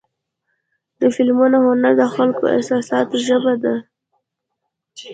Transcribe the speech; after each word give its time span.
د 0.99 1.01
فلمونو 1.15 1.57
هنر 1.65 1.93
د 2.01 2.03
خلکو 2.13 2.41
د 2.45 2.49
احساساتو 2.57 3.15
ژبه 3.27 3.53
ده. 3.63 3.75